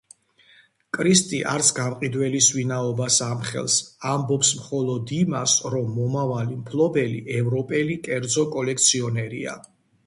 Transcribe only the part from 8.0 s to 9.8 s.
კერძო კოლექციონერია.